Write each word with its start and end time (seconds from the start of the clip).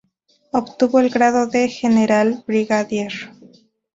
Obtuvo 0.51 0.99
el 0.99 1.11
grado 1.11 1.45
de 1.45 1.69
general 1.69 2.43
brigadier. 2.47 3.13